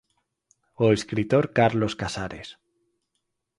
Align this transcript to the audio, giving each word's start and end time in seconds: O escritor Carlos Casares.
O 0.83 0.85
escritor 0.97 1.43
Carlos 1.57 1.93
Casares. 2.01 2.47